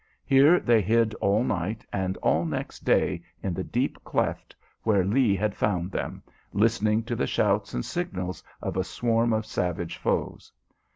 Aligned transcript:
Here 0.25 0.59
they 0.59 0.81
hid 0.81 1.13
all 1.21 1.43
night 1.43 1.85
and 1.93 2.17
all 2.23 2.43
next 2.43 2.79
day 2.79 3.21
in 3.43 3.53
the 3.53 3.63
deep 3.63 4.03
cleft 4.03 4.55
where 4.81 5.05
Lee 5.05 5.35
had 5.35 5.53
found 5.53 5.91
them, 5.91 6.23
listening 6.53 7.03
to 7.03 7.15
the 7.15 7.27
shouts 7.27 7.75
and 7.75 7.85
signals 7.85 8.43
of 8.63 8.77
a 8.77 8.83
swarm 8.83 9.31
of 9.31 9.45
savage 9.45 9.97
foes. 9.97 10.51